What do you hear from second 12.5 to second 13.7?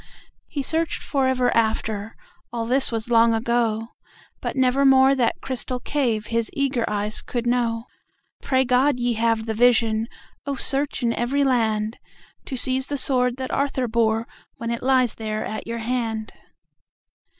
seize the sword that